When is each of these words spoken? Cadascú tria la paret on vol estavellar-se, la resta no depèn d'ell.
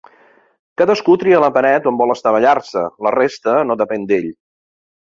Cadascú 0.81 1.17
tria 1.25 1.41
la 1.43 1.51
paret 1.59 1.91
on 1.93 2.01
vol 2.01 2.15
estavellar-se, 2.15 2.87
la 3.09 3.15
resta 3.21 3.59
no 3.71 3.81
depèn 3.85 4.11
d'ell. 4.15 4.31